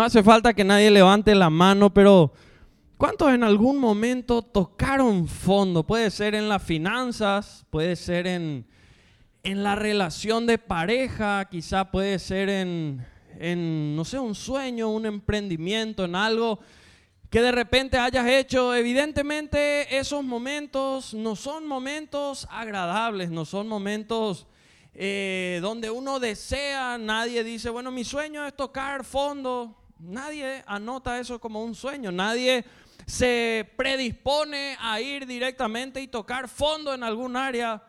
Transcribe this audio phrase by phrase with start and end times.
[0.00, 2.32] No hace falta que nadie levante la mano, pero
[2.96, 5.86] ¿cuántos en algún momento tocaron fondo?
[5.86, 8.66] Puede ser en las finanzas, puede ser en,
[9.42, 13.06] en la relación de pareja, quizá puede ser en,
[13.38, 16.60] en, no sé, un sueño, un emprendimiento, en algo
[17.28, 18.74] que de repente hayas hecho.
[18.74, 24.46] Evidentemente esos momentos no son momentos agradables, no son momentos
[24.94, 29.76] eh, donde uno desea, nadie dice, bueno, mi sueño es tocar fondo.
[30.00, 32.64] Nadie anota eso como un sueño, nadie
[33.06, 37.82] se predispone a ir directamente y tocar fondo en algún área.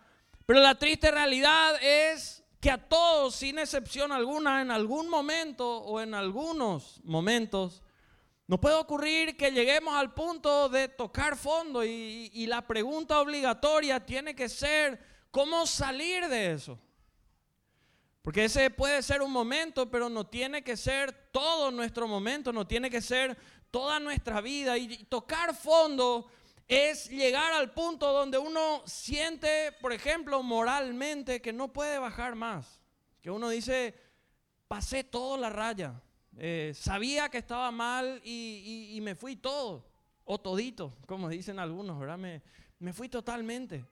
[0.46, 6.02] Pero la triste realidad es que a todos, sin excepción alguna, en algún momento o
[6.02, 7.82] en algunos momentos,
[8.46, 14.06] nos puede ocurrir que lleguemos al punto de tocar fondo y, y la pregunta obligatoria
[14.06, 15.02] tiene que ser,
[15.32, 16.78] ¿cómo salir de eso?
[18.22, 22.68] Porque ese puede ser un momento, pero no tiene que ser todo nuestro momento, no
[22.68, 23.36] tiene que ser
[23.72, 24.78] toda nuestra vida.
[24.78, 26.28] Y tocar fondo
[26.68, 32.80] es llegar al punto donde uno siente, por ejemplo, moralmente que no puede bajar más.
[33.22, 33.96] Que uno dice,
[34.68, 36.00] pasé toda la raya.
[36.38, 39.86] Eh, sabía que estaba mal y, me fui todo,
[40.24, 42.18] o todito, como dicen algunos, ¿verdad?
[42.18, 42.42] Me,
[42.80, 43.84] me fui totalmente.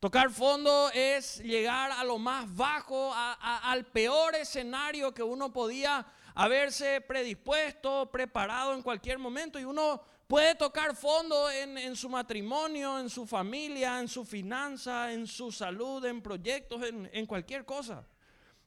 [0.00, 7.00] Tocar fondo es llegar a lo más bajo, al peor escenario que uno podía haberse
[7.00, 9.58] predispuesto, preparado en cualquier momento.
[9.58, 15.26] Y uno puede tocar fondo en, su matrimonio, en su familia, en su finanza, en
[15.26, 18.06] su salud, en proyectos, en, en cualquier cosa.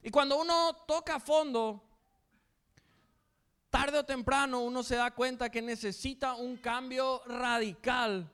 [0.02, 1.80] Y cuando uno toca fondo,
[3.70, 8.28] tarde o temprano uno se da cuenta que necesita un cambio radical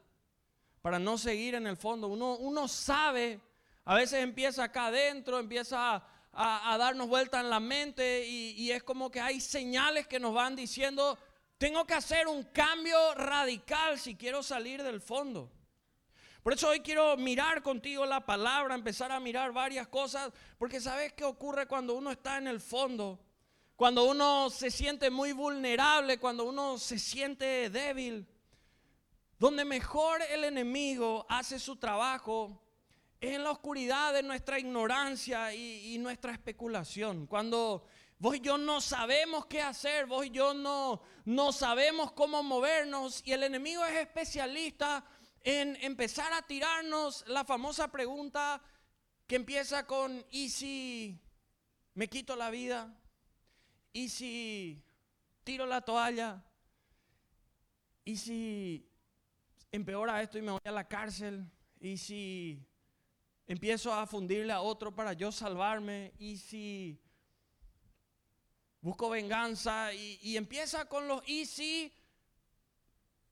[0.86, 2.06] para no seguir en el fondo.
[2.06, 3.40] Uno, uno sabe,
[3.84, 6.00] a veces empieza acá adentro, empieza
[6.32, 10.32] a, darnos vuelta en la mente y, y es como que hay señales que nos
[10.32, 11.18] van diciendo,
[11.58, 15.50] tengo que hacer un cambio radical si quiero salir del fondo.
[16.44, 21.14] Por eso hoy quiero mirar contigo la palabra, empezar a mirar varias cosas, porque sabes
[21.14, 23.19] qué ocurre cuando uno está en el fondo,
[23.75, 28.25] cuando uno se siente muy vulnerable, cuando uno se siente débil.
[29.38, 32.62] Donde mejor el enemigo hace su trabajo
[33.20, 37.26] es en la oscuridad de nuestra ignorancia y, nuestra especulación.
[37.26, 37.86] Cuando
[38.19, 43.22] vos y yo no sabemos qué hacer, vos y yo no, no sabemos cómo movernos
[43.26, 45.04] y el enemigo es especialista
[45.42, 48.62] en empezar a tirarnos la famosa pregunta
[49.26, 51.20] que empieza con, ¿y si
[51.94, 52.94] me quito la vida?
[53.92, 54.82] ¿Y si
[55.44, 56.42] tiro la toalla?
[58.04, 58.88] ¿Y si
[59.76, 62.66] empeora esto y me voy a la cárcel, y si
[63.47, 67.00] empiezo a fundirle a otro para yo salvarme, y si
[68.81, 71.92] busco venganza, y, empieza con los y si,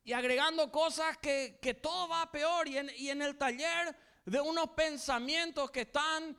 [0.04, 4.70] y agregando cosas que, todo va peor, y en, y en el taller de unos
[4.70, 6.36] pensamientos que están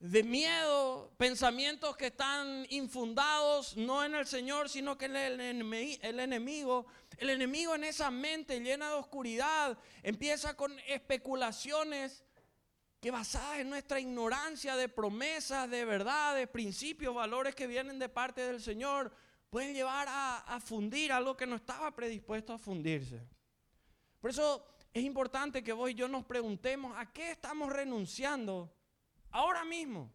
[0.00, 6.86] de miedo, pensamientos que están infundados no en el Señor, sino que en el, enemigo.
[7.18, 12.24] El enemigo en esa mente llena de oscuridad empieza con especulaciones
[12.98, 18.40] que basadas en nuestra ignorancia de promesas, de verdades, principios, valores que vienen de parte
[18.40, 19.12] del Señor,
[19.50, 23.20] pueden llevar a, a fundir algo que no estaba predispuesto a fundirse.
[24.18, 28.72] Por eso es importante que vos y yo nos preguntemos a qué estamos renunciando
[29.30, 30.12] ahora mismo,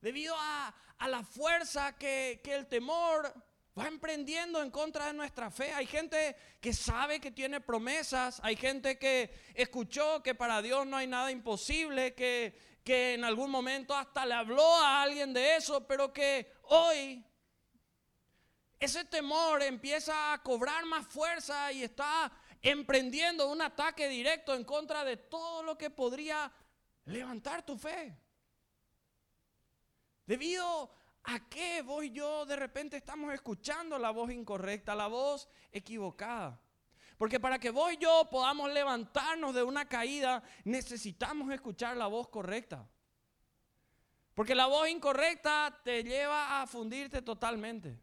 [0.00, 0.74] debido a,
[1.08, 3.32] la fuerza que, el temor
[3.78, 5.72] va emprendiendo en contra de nuestra fe.
[5.72, 10.96] Hay gente que sabe que tiene promesas, hay gente que escuchó que para Dios no
[10.96, 16.10] hay nada imposible, que, en algún momento hasta le habló a alguien de eso, pero
[16.10, 17.22] que hoy
[18.80, 22.32] ese temor empieza a cobrar más fuerza y está
[22.62, 26.50] emprendiendo un ataque directo en contra de todo lo que podría
[27.04, 28.16] levantar tu fe.
[30.28, 30.90] Debido
[31.24, 36.60] a que vos y yo de repente estamos escuchando la voz incorrecta, la voz equivocada.
[37.16, 42.28] Porque para que vos y yo podamos levantarnos de una caída, necesitamos escuchar la voz
[42.28, 42.86] correcta.
[44.34, 47.98] Porque la voz incorrecta te lleva a fundirte totalmente.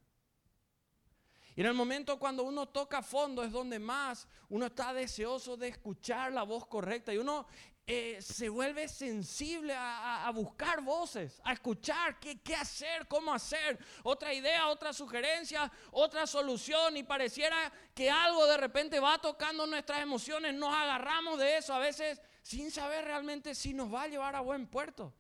[1.55, 5.67] Y en el momento cuando uno toca fondo es donde más uno está deseoso de
[5.67, 7.13] escuchar la voz correcta.
[7.13, 7.45] Y uno
[7.87, 14.33] eh, se vuelve sensible a, buscar voces, a escuchar qué, qué hacer, cómo hacer, otra
[14.33, 16.97] idea, otra sugerencia, otra solución.
[16.97, 20.55] Y pareciera que algo de repente va tocando nuestras emociones.
[20.55, 24.41] Nos agarramos de eso a veces sin saber realmente si nos va a llevar a
[24.41, 25.13] buen puerto.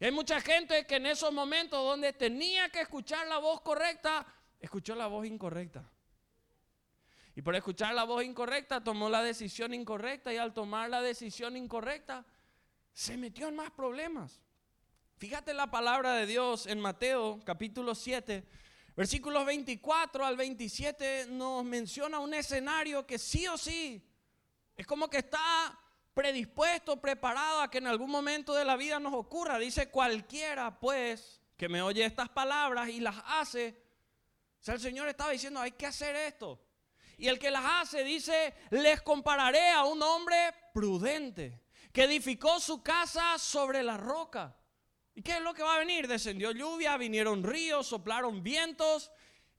[0.00, 4.26] hay mucha gente que en esos momentos donde tenía que escuchar la voz correcta,
[4.58, 5.91] escuchó la voz incorrecta.
[7.34, 11.56] Y por escuchar la voz incorrecta tomó la decisión incorrecta y al tomar la decisión
[11.56, 12.24] incorrecta
[12.92, 14.40] se metió en más problemas.
[15.16, 18.44] Fíjate la palabra de Dios en Mateo capítulo 7,
[18.96, 24.06] versículos 24 al 27 nos menciona un escenario que sí o sí
[24.76, 25.78] es como que está
[26.14, 29.58] predispuesto, preparado a que en algún momento de la vida nos ocurra.
[29.58, 33.80] Dice cualquiera pues que me oye estas palabras y las hace.
[34.60, 36.60] Sea, el Señor estaba diciendo, hay que hacer esto.
[37.18, 40.36] Y el que las hace dice, les compararé a un hombre
[40.72, 41.62] prudente
[41.92, 44.56] que edificó su casa sobre la roca.
[45.14, 46.08] ¿Y qué es lo que va a venir?
[46.08, 49.10] Descendió lluvia, vinieron ríos, soplaron vientos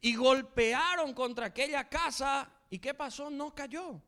[0.02, 2.50] y golpearon contra aquella casa.
[2.70, 3.30] ¿Y qué pasó?
[3.30, 4.02] No cayó.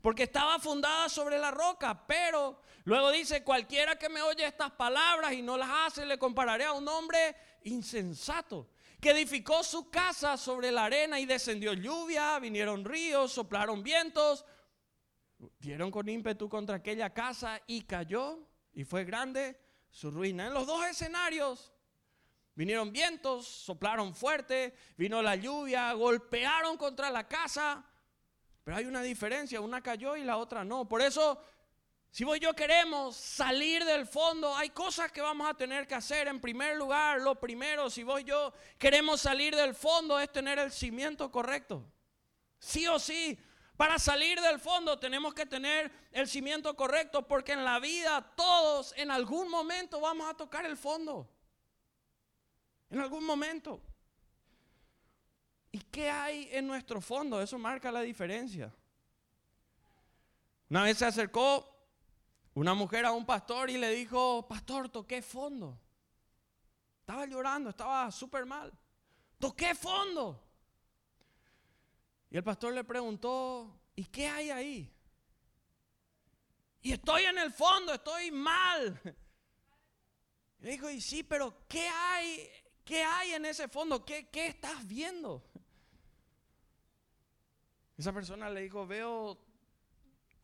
[0.00, 2.06] Porque estaba fundada sobre la roca.
[2.06, 6.64] Pero luego dice, cualquiera que me oye estas palabras y no las hace, le compararé
[6.64, 7.34] a un hombre
[7.64, 8.68] insensato
[9.04, 14.46] que edificó su casa sobre la arena y descendió lluvia, vinieron ríos, soplaron vientos,
[15.58, 19.60] dieron con ímpetu contra aquella casa y cayó y fue grande
[19.90, 20.46] su ruina.
[20.46, 21.70] En los dos escenarios
[22.54, 27.84] vinieron vientos, soplaron fuerte, vino la lluvia, golpearon contra la casa,
[28.62, 30.88] pero hay una diferencia, una cayó y la otra no.
[30.88, 31.44] Por eso,
[32.14, 35.96] si vos y yo queremos salir del fondo, hay cosas que vamos a tener que
[35.96, 36.28] hacer.
[36.28, 40.60] En primer lugar, lo primero, si vos y yo queremos salir del fondo, es tener
[40.60, 41.84] el cimiento correcto.
[42.60, 43.36] Sí o sí,
[43.76, 48.94] para salir del fondo tenemos que tener el cimiento correcto porque en la vida todos
[48.96, 51.28] en algún momento vamos a tocar el fondo.
[52.90, 53.82] En algún momento.
[55.72, 57.42] ¿Y qué hay en nuestro fondo?
[57.42, 58.72] Eso marca la diferencia.
[60.70, 61.73] Una vez se acercó
[62.54, 65.80] una mujer a un pastor y le dijo, pastor, toqué fondo.
[67.00, 68.72] Estaba llorando, estaba súper mal.
[69.38, 70.40] Toqué fondo.
[72.30, 74.94] Y el pastor le preguntó, ¿y qué hay ahí?
[76.80, 79.00] Y estoy en el fondo, estoy mal.
[80.60, 82.48] Y le dijo, y sí, pero ¿qué hay?
[82.84, 84.04] ¿Qué hay en ese fondo?
[84.04, 85.44] ¿Qué, qué estás viendo?
[87.96, 89.38] Esa persona le dijo, veo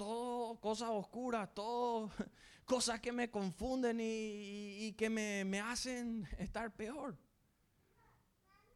[0.00, 2.10] todo cosas oscuras, todo
[2.64, 7.18] cosas que me confunden y, que me, me hacen estar peor.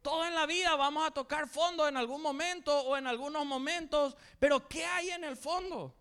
[0.03, 4.15] Todo en la vida vamos a tocar fondo en algún momento o en algunos momentos,
[4.37, 5.95] pero ¿qué hay en el fondo?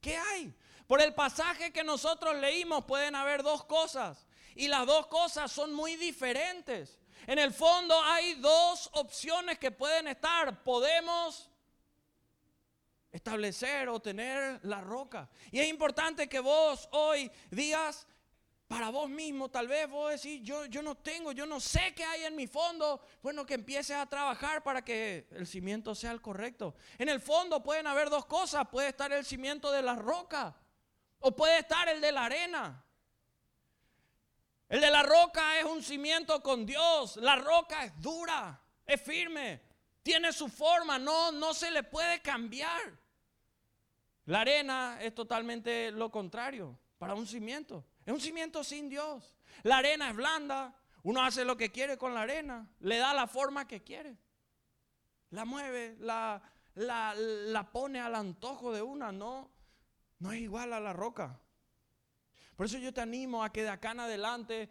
[0.00, 0.54] ¿Qué hay?
[0.86, 5.74] Por el pasaje que nosotros leímos pueden haber dos cosas y las dos cosas son
[5.74, 6.98] muy diferentes.
[7.26, 10.64] En el fondo hay dos opciones que pueden estar.
[10.64, 11.50] Podemos
[13.16, 15.28] establecer o tener la roca.
[15.50, 18.06] Y es importante que vos hoy digas,
[18.68, 22.04] para vos mismo, tal vez vos decís, yo, yo no tengo, yo no sé qué
[22.04, 23.00] hay en mi fondo.
[23.22, 26.74] Bueno, que empieces a trabajar para que el cimiento sea el correcto.
[26.98, 28.68] En el fondo pueden haber dos cosas.
[28.68, 30.56] Puede estar el cimiento de la roca
[31.20, 32.84] o puede estar el de la arena.
[34.68, 37.16] El de la roca es un cimiento con Dios.
[37.18, 39.62] La roca es dura, es firme,
[40.02, 43.05] tiene su forma, no, no se le puede cambiar.
[44.26, 47.84] La arena es totalmente lo contrario para un cimiento.
[48.04, 49.36] Es un cimiento sin Dios.
[49.62, 50.74] La arena es blanda.
[51.02, 52.68] Uno hace lo que quiere con la arena.
[52.80, 54.16] Le da la forma que quiere.
[55.30, 56.42] La mueve, la,
[56.74, 59.12] la, pone al antojo de una.
[59.12, 59.50] No,
[60.18, 61.40] no es igual a la roca.
[62.56, 64.70] Por eso yo te animo a que de acá en adelante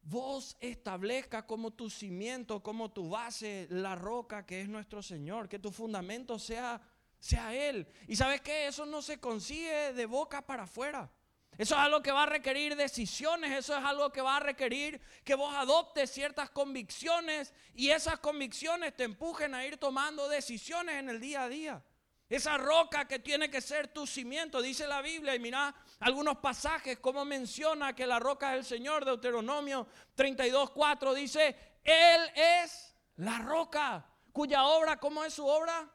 [0.00, 5.48] vos establezcas como tu cimiento, como tu base, la roca que es nuestro Señor.
[5.48, 6.80] Que tu fundamento sea,
[7.22, 7.86] sea Él.
[8.08, 11.08] Y sabes que eso no se consigue de boca para afuera.
[11.56, 15.00] Eso es algo que va a requerir decisiones, eso es algo que va a requerir
[15.22, 21.10] que vos adoptes ciertas convicciones y esas convicciones te empujen a ir tomando decisiones en
[21.10, 21.84] el día a día.
[22.28, 26.98] Esa roca que tiene que ser tu cimiento, dice la Biblia, y mira algunos pasajes
[26.98, 29.86] como menciona que la roca es el Señor, Deuteronomio
[30.16, 35.88] 32.4 dice, Él es la roca, cuya obra, ¿cómo es su obra?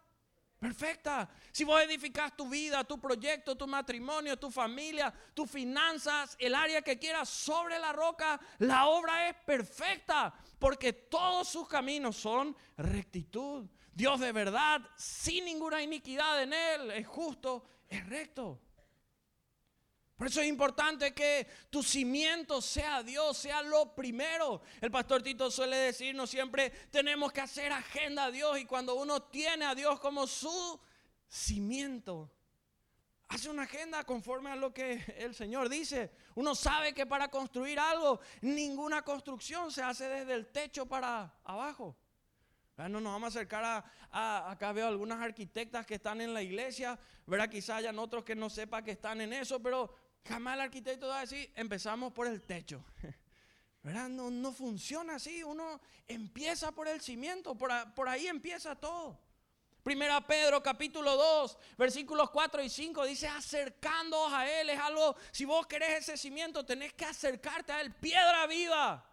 [0.60, 1.30] Perfecta.
[1.52, 6.82] Si vos edificas tu vida, tu proyecto, tu matrimonio, tu familia, tus finanzas, el área
[6.82, 13.68] que quieras sobre la roca, la obra es perfecta porque todos sus caminos son rectitud.
[13.94, 18.60] Dios de verdad, sin ninguna iniquidad en él, es justo, es recto.
[20.18, 24.62] Por eso es importante que tu cimiento sea Dios, sea lo primero.
[24.82, 29.22] El pastor Tito suele decirnos siempre, tenemos que hacer agenda a Dios y cuando uno
[29.22, 30.80] tiene a Dios como su
[31.28, 32.32] cimiento,
[33.28, 36.12] hace una agenda conforme a lo que el Señor dice.
[36.34, 41.96] Uno sabe que para construir algo, ninguna construcción se hace desde el techo para abajo.
[42.76, 47.00] No nos vamos a acercar a, acá veo algunas arquitectas que están en la iglesia,
[47.26, 47.50] ¿verdad?
[47.50, 51.20] Quizá hayan otros que no sepan que están en eso, pero jamás el arquitecto va
[51.20, 52.84] a decir, empezamos por el techo.
[53.84, 54.10] ¿Verdad?
[54.10, 59.18] No, no funciona así, uno empieza por el cimiento, por, por ahí empieza todo.
[59.88, 65.46] Primera Pedro capítulo 2, versículos 4 y 5 dice, acercándoos a Él es algo, si
[65.46, 69.10] vos querés ese cimiento, tenés que acercarte a Él, piedra viva.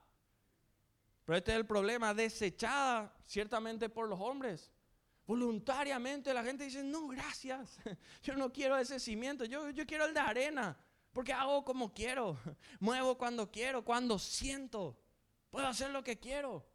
[1.24, 4.72] Pero este es el problema, desechada ciertamente por los hombres.
[5.26, 7.78] Voluntariamente la gente dice, no, gracias,
[8.24, 10.76] yo no quiero ese cimiento, yo, yo quiero el de arena,
[11.14, 12.36] porque hago como quiero,
[12.80, 14.98] muevo cuando quiero, cuando siento,
[15.48, 16.66] puedo hacer lo que quiero.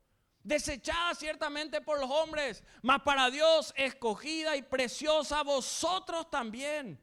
[0.42, 7.00] Desechada ciertamente por los hombres, mas para Dios escogida y preciosa vosotros también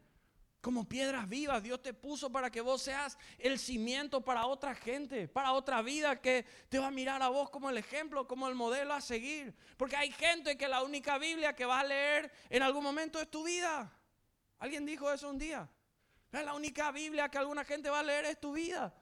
[0.62, 1.62] como piedras vivas.
[1.62, 6.20] Dios te puso para que vos seas el cimiento para otra gente, para otra vida
[6.20, 9.54] que te va a mirar a vos como el ejemplo, como el modelo a seguir.
[9.76, 13.30] Porque hay gente que la única Biblia que vas a leer en algún momento es
[13.30, 13.92] tu vida.
[14.58, 15.68] Alguien dijo eso un día.
[16.44, 18.94] La única Biblia que alguna gente va a leer es tu vida.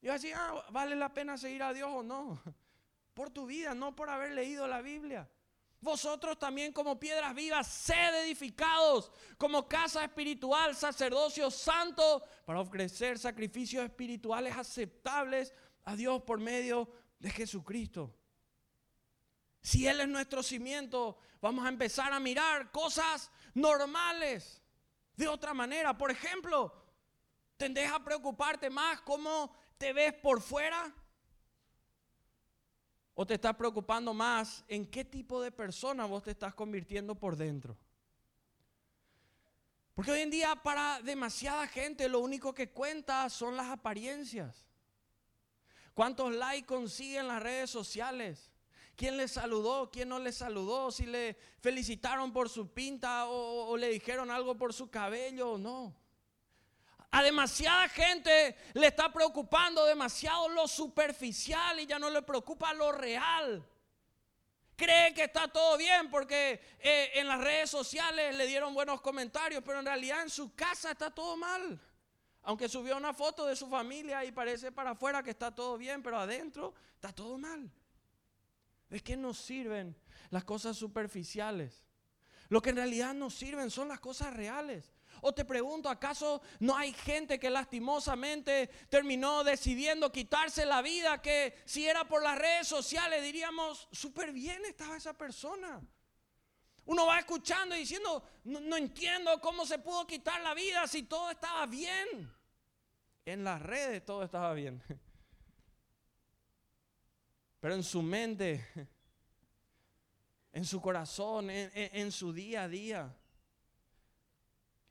[0.00, 2.40] Y va a decir, ah, vale la pena seguir a Dios o no.
[3.14, 5.28] Por tu vida, no por haber leído la Biblia.
[5.80, 13.84] Vosotros también como piedras vivas, sed edificados como casa espiritual, sacerdocio santo, para ofrecer sacrificios
[13.84, 15.52] espirituales aceptables
[15.84, 18.14] a Dios por medio de Jesucristo.
[19.60, 24.62] Si Él es nuestro cimiento, vamos a empezar a mirar cosas normales
[25.18, 25.98] de otra manera.
[25.98, 26.72] Por ejemplo,
[27.58, 30.94] tendés a preocuparte más cómo te ves por fuera
[33.20, 37.34] ¿O te estás preocupando más en qué tipo de persona vos te estás convirtiendo por
[37.34, 37.76] dentro?
[39.92, 44.64] Porque hoy en día para demasiada gente lo único que cuenta son las apariencias.
[45.94, 48.52] ¿Cuántos likes consiguen las redes sociales?
[48.98, 49.92] ¿Quién le saludó?
[49.92, 50.90] ¿Quién no le saludó?
[50.90, 55.94] Si le felicitaron por su pinta o, le dijeron algo por su cabello o no.
[57.12, 62.90] A demasiada gente le está preocupando demasiado lo superficial y ya no le preocupa lo
[62.90, 63.64] real.
[64.74, 69.62] Cree que está todo bien porque eh, en las redes sociales le dieron buenos comentarios,
[69.64, 71.80] pero en realidad en su casa está todo mal.
[72.42, 76.02] Aunque subió una foto de su familia y parece para afuera que está todo bien,
[76.02, 77.70] pero adentro está todo mal.
[78.88, 79.96] ¿De qué nos sirven
[80.30, 81.84] las cosas superficiales?
[82.48, 84.94] Lo que en realidad nos sirven son las cosas reales.
[85.20, 91.58] O te pregunto, ¿acaso no hay gente que lastimosamente terminó decidiendo quitarse la vida que
[91.64, 95.80] si era por las redes sociales diríamos, súper bien estaba esa persona?
[96.86, 101.30] Uno va escuchando y diciendo, no, entiendo cómo se pudo quitar la vida si todo
[101.30, 102.32] estaba bien.
[103.26, 104.82] En las redes todo estaba bien.
[107.60, 108.64] Pero en su mente,
[110.52, 113.16] en su corazón, en su día a día,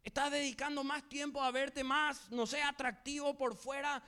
[0.08, 4.02] Estás dedicando más tiempo a verte más, no sé, atractivo por fuera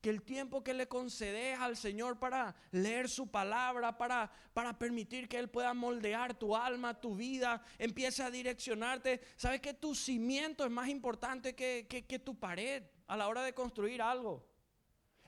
[0.00, 5.28] que el tiempo que le concedes al Señor para leer su palabra, para, para permitir
[5.28, 9.20] que Él pueda moldear tu alma, tu vida, empiece a direccionarte.
[9.36, 13.54] Sabes que tu cimiento es más importante que, que tu pared a la hora de
[13.54, 14.44] construir algo.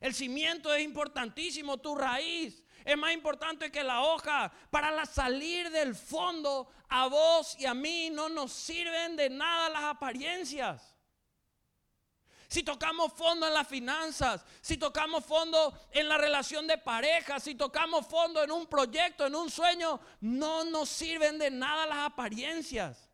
[0.00, 4.50] El cimiento es importantísimo, tu raíz es más importante que la hoja.
[4.70, 9.82] Para salir del fondo, a vos y a mí no nos sirven de nada las
[9.84, 10.96] apariencias.
[12.48, 17.54] Si tocamos fondo en las finanzas, si tocamos fondo en la relación de pareja, si
[17.54, 23.10] tocamos fondo en un proyecto, en un sueño, no nos sirven de nada las apariencias.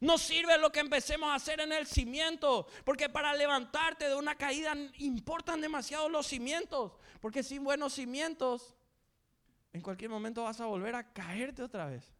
[0.00, 4.34] No sirve lo que empecemos a hacer en el cimiento, porque para levantarte de una
[4.34, 8.74] caída importan demasiado los cimientos, porque sin buenos cimientos,
[9.72, 12.12] en cualquier momento vas a volver a caerte otra vez.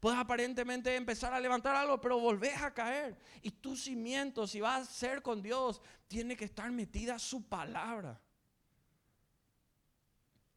[0.00, 3.18] Puedes aparentemente empezar a levantar algo, pero volvés a caer.
[3.42, 8.18] Y tu cimiento, si vas a ser con Dios, tiene que estar metida su palabra.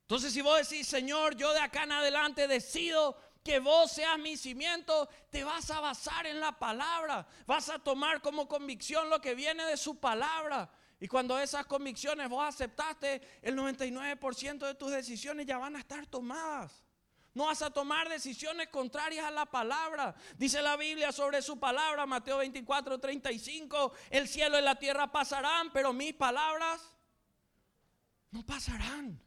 [0.02, 4.38] Entonces, si vos decís, Señor, yo de acá en adelante decido que vos seas mi
[4.38, 7.28] cimiento, te vas a basar en la palabra.
[7.46, 10.72] Vas a tomar como convicción lo que viene de su palabra.
[11.04, 16.08] Y cuando esas convicciones vos aceptaste, el 99% de tus decisiones ya van a estar
[16.08, 16.82] tomadas.
[17.34, 20.16] No vas a tomar decisiones contrarias a la palabra.
[20.38, 25.74] Dice la Biblia sobre su palabra, Mateo 24, 35, el cielo y la tierra pasarán,
[25.74, 26.80] pero mis palabras
[28.32, 29.22] no pasarán.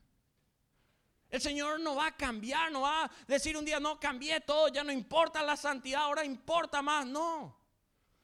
[1.28, 4.68] El Señor no va a cambiar, no va a decir un día, no cambié todo,
[4.68, 7.04] ya no importa la santidad, ahora importa más.
[7.04, 7.54] No.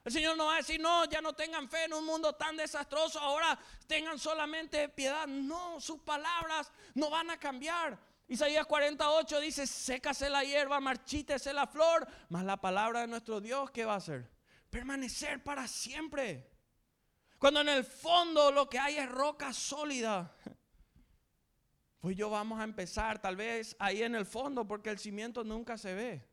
[0.04, 2.56] El Señor no va a decir, no, ya no tengan fe en un mundo tan
[2.56, 5.26] desastroso, ahora tengan solamente piedad.
[5.28, 7.98] No, sus palabras no van a cambiar.
[8.26, 13.70] Isaías 48 dice, sécase la hierba, marchítese la flor, mas la palabra de nuestro Dios,
[13.70, 14.28] ¿qué va a hacer?
[14.70, 16.50] Permanecer para siempre.
[17.38, 20.34] Cuando en el fondo lo que hay es roca sólida.
[22.00, 25.78] Pues yo vamos a empezar tal vez ahí en el fondo porque el cimiento nunca
[25.78, 26.31] se ve.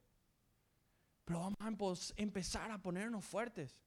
[1.29, 3.77] Pero vamos a empezar a ponernos fuertes.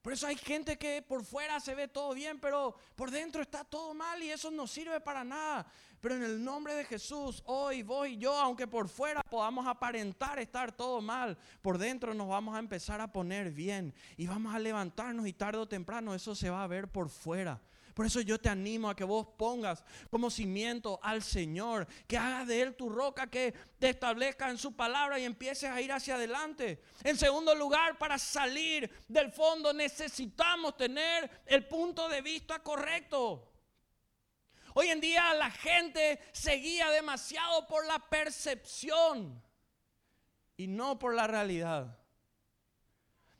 [0.00, 3.64] Por eso hay gente que por fuera se ve todo bien, pero por dentro está
[3.64, 5.66] todo mal y eso no sirve para nada.
[6.00, 10.38] Pero en el nombre de Jesús, hoy vos y yo, aunque por fuera podamos aparentar
[10.38, 14.60] estar todo mal, por dentro nos vamos a empezar a poner bien y vamos a
[14.60, 17.60] levantarnos y tarde o temprano eso se va a ver por fuera.
[17.96, 22.46] Por eso yo te animo a que vos pongas como cimiento al Señor, que hagas
[22.46, 26.16] de Él tu roca, que te establezca en su palabra y empieces a ir hacia
[26.16, 26.82] adelante.
[27.04, 33.50] En segundo lugar, para salir del fondo necesitamos tener el punto de vista correcto.
[34.74, 39.42] Hoy en día la gente se guía demasiado por la percepción
[40.54, 41.98] y no por la realidad.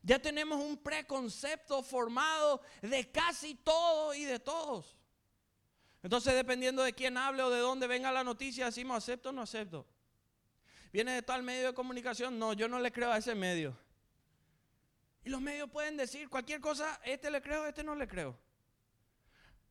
[0.07, 4.97] Ya tenemos un preconcepto formado de casi todo y de todos.
[6.01, 9.43] Entonces, dependiendo de quién hable o de dónde venga la noticia, decimos acepto o no
[9.43, 9.85] acepto.
[10.93, 12.39] ¿Viene de tal medio de comunicación?
[12.39, 13.77] No, yo no le creo a ese medio.
[15.25, 18.39] Y los medios pueden decir cualquier cosa, este le creo, este no le creo.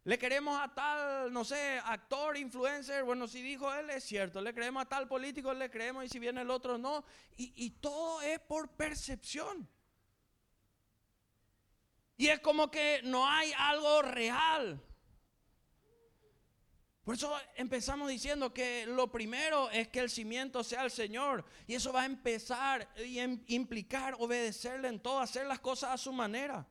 [0.04, 4.54] Le queremos a tal, no sé, actor, influencer, bueno, si dijo él es cierto, le
[4.54, 7.06] creemos a tal político, le creemos y si viene el otro no.
[7.38, 9.66] Y, y todo es por percepción.
[12.18, 14.82] Y es como que no hay algo real.
[17.06, 21.46] Por eso empezamos diciendo que lo primero es que el cimiento sea el Señor.
[21.68, 23.20] Y eso va a empezar y
[23.54, 26.68] implicar obedecerle en todo, hacer las cosas a su manera.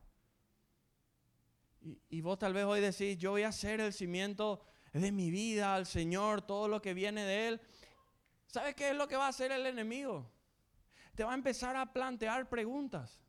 [1.81, 5.31] Y, y, vos tal vez hoy decís, yo voy a hacer el cimiento de mi
[5.31, 7.61] vida al Señor, todo lo que viene de Él.
[8.49, 10.33] ¿Sabes qué es lo que va a hacer el enemigo?
[11.15, 13.21] Te va a empezar a plantear preguntas.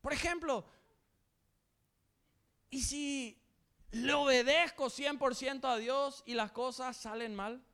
[0.00, 0.66] Por ejemplo,
[2.70, 3.42] ¿Y si
[3.90, 7.64] le obedezco 100% a Dios y las cosas salen mal?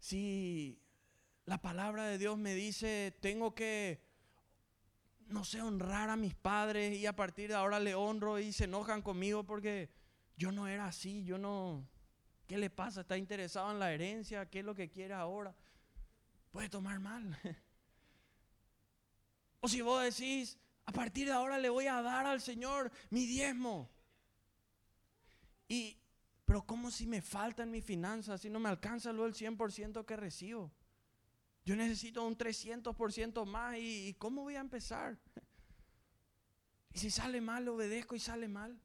[0.00, 0.80] Si
[1.44, 4.02] la palabra de Dios me dice, tengo que,
[5.26, 8.64] no sé, honrar a mis padres y a partir de ahora le honro y se
[8.64, 9.90] enojan conmigo porque
[10.36, 11.86] yo no era así, yo no,
[12.46, 13.02] ¿qué le pasa?
[13.02, 14.48] ¿Está interesado en la herencia?
[14.48, 15.54] ¿Qué es lo que quiere ahora?
[16.50, 17.38] Puede tomar mal.
[19.60, 23.26] O si vos decís, a partir de ahora le voy a dar al Señor mi
[23.26, 23.90] diezmo.
[25.68, 25.98] Y,
[26.44, 28.40] pero ¿cómo si me faltan mis finanzas?
[28.40, 30.72] Si no me alcanza luego el 100% que recibo.
[31.64, 35.18] Yo necesito un 300% más y, y ¿cómo voy a empezar?
[36.90, 38.80] Y si sale mal, obedezco y sale mal.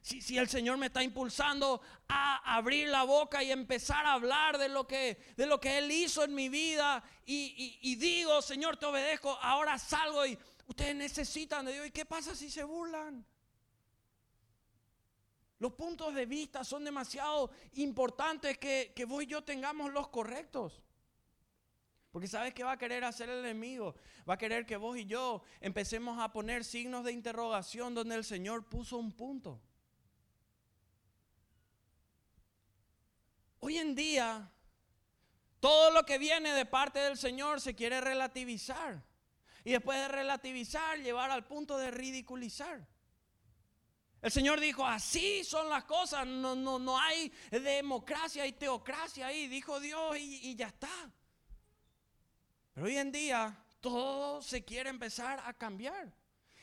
[0.00, 4.68] Si, el Señor me está impulsando a abrir la boca y empezar a hablar de
[4.68, 9.32] lo que, de lo que Él hizo en mi vida y, digo, Señor, te obedezco,
[9.42, 11.86] ahora salgo y ustedes necesitan de Dios.
[11.88, 13.24] ¿Y qué pasa si se burlan?
[15.58, 20.80] Los puntos de vista son demasiado importantes que, que vos y yo tengamos los correctos.
[22.12, 23.94] Porque sabes qué va a querer hacer el enemigo.
[24.28, 28.24] Va a querer que vos y yo empecemos a poner signos de interrogación donde el
[28.24, 29.60] Señor puso un punto.
[33.60, 34.50] Hoy en día,
[35.60, 39.02] todo lo que viene de parte del Señor se quiere relativizar.
[39.64, 42.86] Y después de relativizar, llevar al punto de ridiculizar.
[44.20, 49.46] El Señor dijo, así son las cosas, no, no, no hay democracia y teocracia ahí,
[49.46, 51.10] dijo Dios y, ya está.
[52.74, 56.12] Pero hoy en día todo se quiere empezar a cambiar.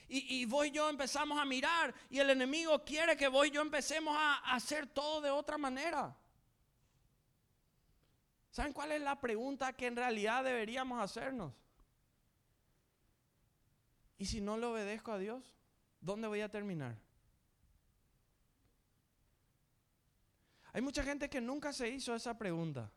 [0.08, 3.51] Y, y vos y yo empezamos a mirar y el enemigo quiere que vos y
[3.51, 6.15] yo empecemos a hacer todo de otra manera.
[8.56, 11.52] ¿Saben cuál es la pregunta que en realidad deberíamos hacernos?
[14.18, 15.44] ¿Y si no le obedezco a Dios?
[16.00, 16.96] ¿Dónde voy a terminar?
[20.72, 22.89] Hay mucha gente que nunca se hizo esa pregunta.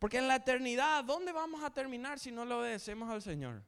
[0.00, 3.62] Porque en la eternidad, ¿dónde vamos a terminar si no le obedecemos al Señor?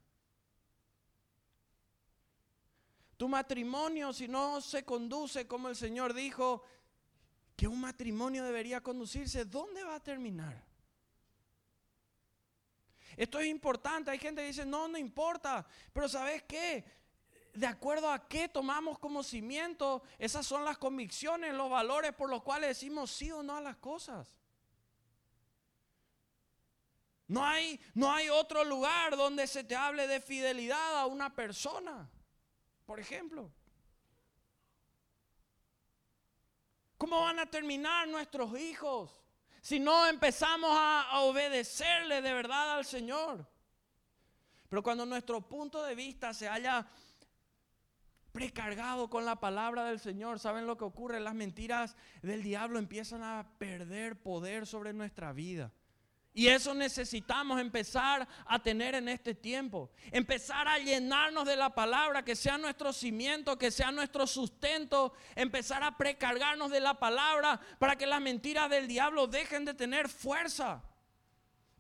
[3.17, 6.65] Tu matrimonio, si no se conduce como el Señor dijo,
[7.57, 10.63] que un matrimonio debería conducirse, ¿dónde va a terminar?
[13.17, 14.11] Esto es importante.
[14.11, 15.67] Hay gente que dice, no, no importa.
[15.93, 16.85] Pero ¿sabes qué?
[17.55, 22.43] De acuerdo a qué tomamos como cimiento, esas son las convicciones, los valores por los
[22.43, 24.37] cuales decimos sí o no a las cosas.
[27.29, 32.11] No hay, no hay otro lugar donde se te hable de fidelidad a una persona.
[32.85, 33.51] por ejemplo.
[36.99, 39.17] ¿Cómo van a terminar nuestros hijos
[39.61, 43.47] si no empezamos a, obedecerle de verdad al Señor?
[44.69, 46.87] Pero cuando nuestro punto de vista se haya
[48.33, 51.21] precargado con la palabra del Señor, ¿saben lo que ocurre?
[51.21, 55.73] Las mentiras del diablo empiezan a perder poder sobre nuestra vida.
[56.37, 59.91] Y eso necesitamos empezar a tener en este tiempo.
[60.11, 65.15] Empezar a llenarnos de la palabra, que sea nuestro cimiento, que sea nuestro sustento.
[65.35, 70.11] Empezar a precargarnos de la palabra para que las mentiras del diablo dejen de tener
[70.11, 70.83] fuerza.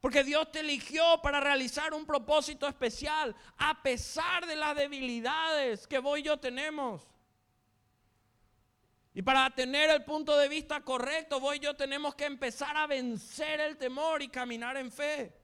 [0.01, 5.99] Porque Dios te eligió para realizar un propósito especial, a pesar de las debilidades que
[5.99, 7.07] vos y yo tenemos.
[9.17, 12.87] Y para tener el punto de vista correcto, vos y yo tenemos que empezar a
[12.87, 15.35] vencer el temor y caminar en fe.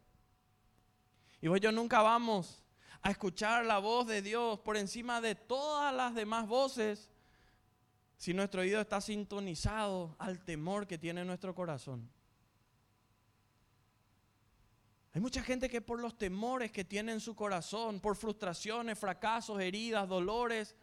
[1.40, 2.62] Y vos y yo nunca vamos
[3.00, 7.10] a escuchar la voz de Dios por encima de todas las demás voces
[8.18, 12.12] si nuestro oído está sintonizado al temor que tiene nuestro corazón.
[15.14, 19.58] Hay mucha gente que por los temores que tiene en su corazón, por frustraciones, fracasos,
[19.62, 20.76] heridas, dolores,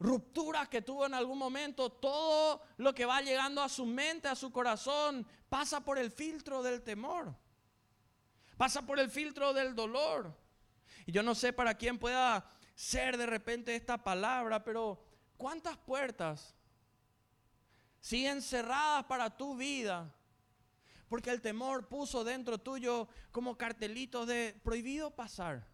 [0.00, 4.34] rupturas que tuvo en algún momento, todo lo que va llegando a su mente, a
[4.34, 7.36] su corazón, pasa por el filtro del temor.
[8.56, 10.34] Pasa por el filtro del dolor.
[11.06, 15.04] Y yo no sé para quién pueda ser de repente esta palabra, pero
[15.36, 16.54] ¿cuántas puertas
[18.00, 20.14] siguen cerradas para tu vida?
[21.08, 25.66] Porque el temor puso dentro tuyo como cartelitos de prohibido pasar.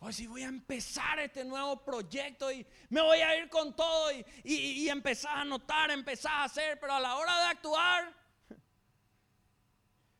[0.00, 4.12] Hoy si voy a empezar este nuevo proyecto y me voy a ir con todo
[4.12, 8.14] y, y, empezar a notar, empezar a hacer, pero a la hora de actuar,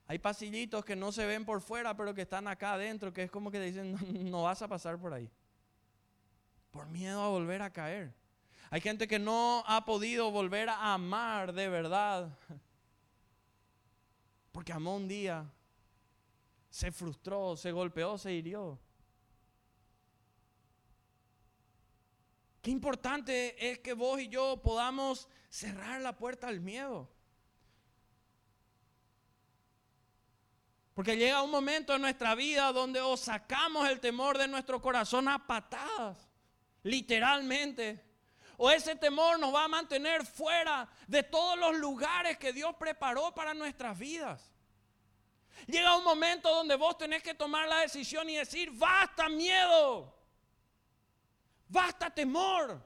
[0.08, 3.30] hay pasillitos que no se ven por fuera, pero que están acá adentro, que es
[3.30, 5.30] como que dicen, no, no vas a pasar por ahí.
[6.72, 8.12] Por miedo a volver a caer.
[8.70, 12.36] Hay gente que no ha podido volver a amar de verdad.
[14.52, 15.48] Porque amó un día,
[16.68, 18.80] se frustró, se golpeó, se hirió.
[22.62, 27.08] Qué importante es que vos y yo podamos cerrar la puerta al miedo.
[30.94, 35.28] Porque llega un momento en nuestra vida donde o sacamos el temor de nuestro corazón
[35.28, 36.28] a patadas,
[36.82, 38.04] literalmente.
[38.56, 43.32] O ese temor nos va a mantener fuera de todos los lugares que Dios preparó
[43.32, 44.52] para nuestras vidas.
[45.68, 50.17] Llega un momento donde vos tenés que tomar la decisión y decir, basta miedo.
[51.68, 52.83] Basta temor.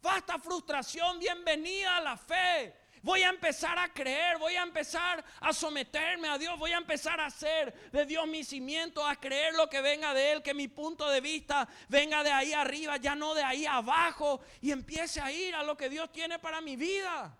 [0.00, 1.18] Basta frustración.
[1.18, 2.74] Bienvenida a la fe.
[3.02, 7.20] Voy a empezar a creer, voy a empezar a someterme a Dios, voy a empezar
[7.20, 10.66] a hacer de Dios mi cimiento, a creer lo que venga de Él, que mi
[10.66, 15.30] punto de vista venga de ahí arriba, ya no de ahí abajo, y empiece a
[15.30, 17.38] ir a lo que Dios tiene para mi vida.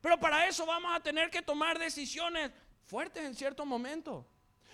[0.00, 2.50] Pero para eso vamos a tener que tomar decisiones
[2.82, 4.26] fuertes en cierto momento.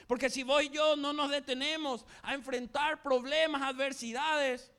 [0.07, 4.73] Porque si vos y yo no nos detenemos a enfrentar problemas, adversidades,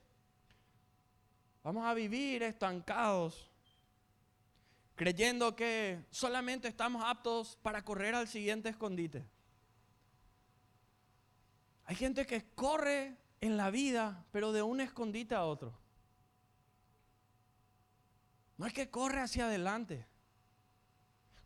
[1.63, 3.49] vamos a vivir estancados,
[4.95, 9.25] creyendo que solamente estamos aptos para correr al siguiente escondite.
[11.85, 15.77] Hay gente que corre en la vida, pero de un escondite a otro.
[18.57, 20.05] No es que corre hacia adelante.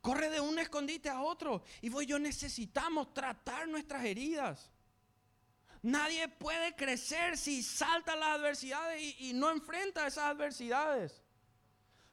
[0.05, 1.63] Corre de un escondite a otro.
[1.81, 4.69] Y vos y yo necesitamos tratar nuestras heridas.
[5.81, 11.23] Nadie puede crecer si salta las adversidades y, no enfrenta esas adversidades.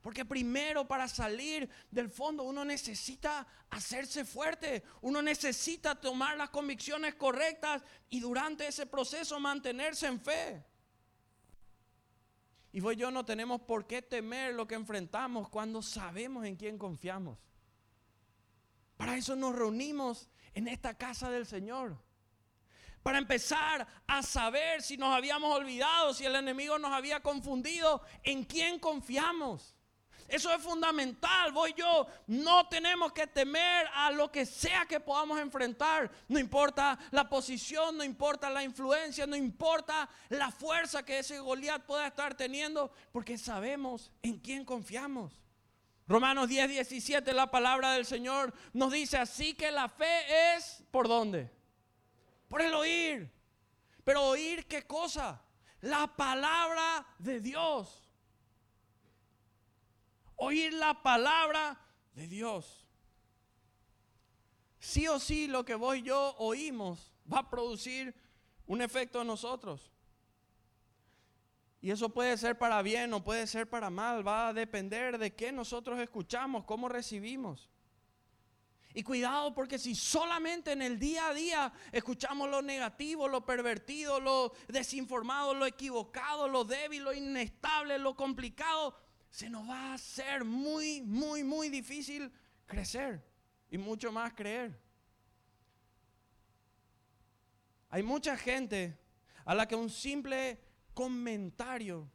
[0.00, 7.14] Porque primero para salir del fondo uno necesita hacerse fuerte, uno necesita tomar las convicciones
[7.16, 10.64] correctas y durante ese proceso mantenerse en fe.
[12.72, 16.56] Y vos y yo no tenemos por qué temer lo que enfrentamos cuando sabemos en
[16.56, 17.36] quién confiamos.
[19.02, 22.00] Para eso nos reunimos en esta casa del Señor.
[23.02, 28.44] Para empezar a saber si nos habíamos olvidado, si el enemigo nos había confundido, en
[28.44, 29.74] quién confiamos.
[30.28, 31.50] Eso es fundamental.
[31.50, 32.06] Voy yo.
[32.28, 36.08] No tenemos que temer a lo que sea que podamos enfrentar.
[36.28, 41.84] No importa la posición, no importa la influencia, no importa la fuerza que ese Goliat
[41.86, 45.41] pueda estar teniendo, porque sabemos en quién confiamos.
[46.12, 51.08] Romanos 10, 17, la palabra del Señor nos dice así que la fe es, ¿por
[51.08, 51.50] dónde?
[52.48, 53.32] Por el oír.
[54.04, 55.42] Pero oír qué cosa?
[55.80, 58.12] La palabra de Dios.
[60.36, 61.80] Oír la palabra
[62.12, 62.86] de Dios.
[64.80, 68.14] Sí o sí lo que vos y yo oímos va a producir
[68.66, 69.91] un efecto en nosotros.
[71.82, 75.34] Y eso puede ser para bien o puede ser para mal, va a depender de
[75.34, 77.68] qué nosotros escuchamos, cómo recibimos.
[78.94, 84.20] Y cuidado porque si solamente en el día a día escuchamos lo negativo, lo pervertido,
[84.20, 88.96] lo desinformado, lo equivocado, lo débil, lo inestable, lo complicado,
[89.28, 92.30] se nos va a hacer muy, muy, muy difícil
[92.66, 93.24] crecer
[93.70, 94.78] y mucho más creer.
[97.88, 98.96] Hay mucha gente
[99.44, 102.10] a la que un simple comentario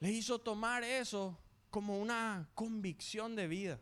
[0.00, 1.36] le hizo tomar eso
[1.70, 3.80] como una convicción de vida.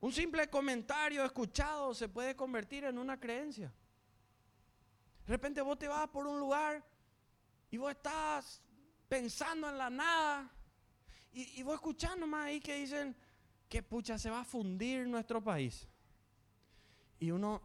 [0.00, 3.72] Un simple comentario escuchado se puede convertir en una creencia.
[5.26, 6.84] De repente vos te vas por un lugar
[7.70, 8.62] y vos estás
[9.08, 10.50] pensando en la nada
[11.32, 13.14] y, vos escuchando más ahí que dicen
[13.68, 15.86] que pucha se va a fundir nuestro país.
[17.20, 17.62] Y uno,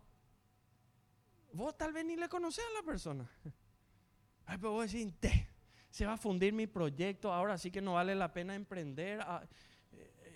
[1.54, 3.30] vos tal vez ni le conocés a la persona.
[4.46, 5.14] Pero vos decís,
[5.90, 9.22] se va a fundir mi proyecto, ahora sí que no vale la pena emprender.
[9.22, 9.44] Ah,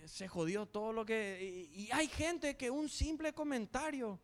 [0.08, 1.68] se jodió todo lo que...
[1.72, 4.18] Y, hay gente que un simple comentario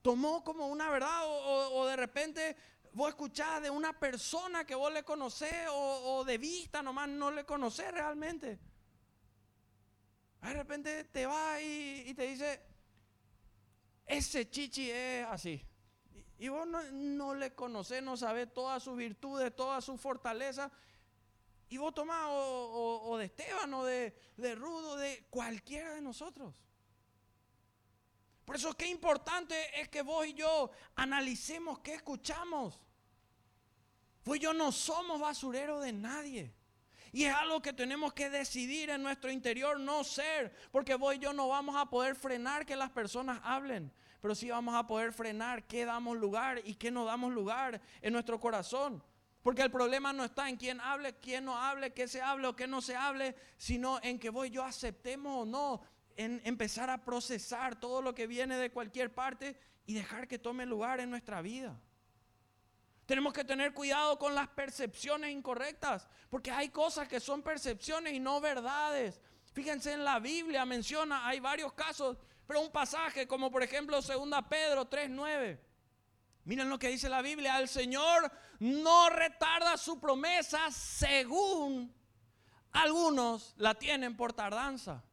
[0.00, 2.56] tomó como una verdad o, de repente
[2.92, 7.44] vos escuchás de una persona que vos le conocés o, de vista nomás no le
[7.44, 8.58] conocés realmente.
[10.40, 12.60] De repente te va y, te dice,
[14.06, 15.64] ese chichi es así.
[16.42, 20.72] Y, vos no, le conocés, no sabes todas sus virtudes, todas sus fortalezas.
[21.68, 26.52] Y vos tomás o, de Esteban o de, de Rudo, de cualquiera de nosotros.
[28.44, 32.80] Por eso qué importante es que vos y yo analicemos qué escuchamos.
[34.24, 36.52] Vos y yo no somos basureros de nadie.
[37.12, 41.20] Y es algo que tenemos que decidir en nuestro interior no ser, porque vos y
[41.20, 45.12] yo no vamos a poder frenar que las personas hablen, pero sí vamos a poder
[45.12, 49.02] frenar qué damos lugar y qué no damos lugar en nuestro corazón.
[49.42, 52.54] Porque el problema no está en quién hable, quién no hable, qué se hable o
[52.54, 55.82] qué no se hable, sino en que vos y yo aceptemos o no,
[56.14, 60.66] en empezar a procesar todo lo que viene de cualquier parte y dejar que tome
[60.66, 61.76] lugar en nuestra vida.
[63.06, 68.20] Tenemos que tener cuidado con las percepciones incorrectas, porque hay cosas que son percepciones y
[68.20, 69.20] no verdades.
[69.52, 72.16] Fíjense en la Biblia menciona, hay varios casos,
[72.60, 75.58] un pasaje como por ejemplo 2 Pedro 3:9
[76.44, 81.94] Miren lo que dice la Biblia, el Señor no retarda su promesa según
[82.72, 85.04] algunos la tienen por tardanza,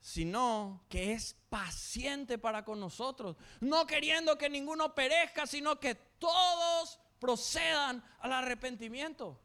[0.00, 6.98] sino que es paciente para con nosotros, no queriendo que ninguno perezca, sino que todos
[7.18, 9.40] procedan al arrepentimiento.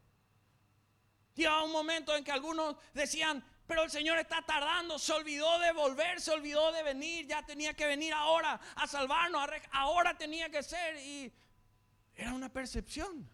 [1.34, 5.70] Llega un momento en que algunos decían, pero el Señor está tardando, se olvidó de
[5.70, 10.60] volver, se olvidó de venir, ya tenía que venir ahora a salvarnos, ahora tenía que
[10.60, 10.96] ser.
[10.96, 11.32] Y
[12.16, 13.30] era una percepción.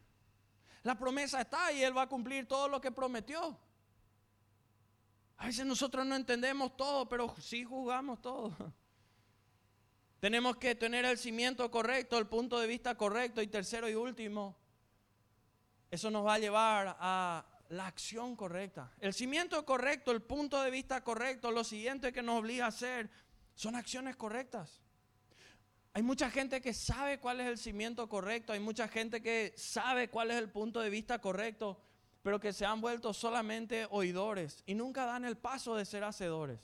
[0.83, 3.59] La promesa está y Él va a cumplir todo lo que prometió.
[5.39, 8.55] A veces nosotros no entendemos todo, pero sí juzgamos todo.
[10.21, 14.55] Tenemos que tener el cimiento correcto, el punto de vista correcto y tercero y último,
[15.91, 18.93] eso nos va a llevar a la acción correcta.
[18.99, 23.11] El cimiento correcto, el punto de vista correcto, lo siguiente que nos obliga a hacer
[23.55, 24.83] son acciones correctas.
[25.95, 30.09] Hay mucha gente que sabe cuál es el cimiento correcto, hay mucha gente que sabe
[30.09, 31.81] cuál es el punto de vista correcto,
[32.23, 36.61] pero que se han vuelto solamente oidores y nunca dan el paso de ser hacedores.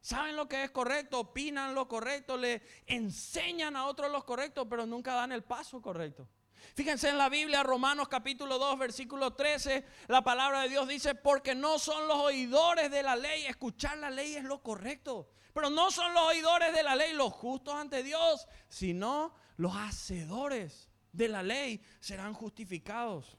[0.00, 4.86] Saben lo que es correcto, opinan lo correcto, le enseñan a otros lo correcto, pero
[4.86, 6.28] nunca dan el paso correcto.
[6.74, 11.54] Fíjense en la Biblia, Romanos capítulo 2, versículo 13, la palabra de Dios dice, porque
[11.54, 15.90] no son los oidores de la ley, escuchar la ley es lo correcto, pero no
[15.90, 21.42] son los oidores de la ley los justos ante Dios, sino los hacedores de la
[21.42, 23.38] ley serán justificados.